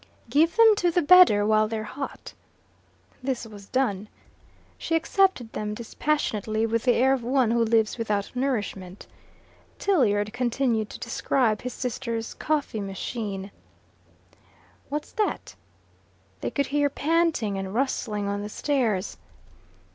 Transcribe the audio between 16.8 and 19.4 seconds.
panting and rustling on the stairs.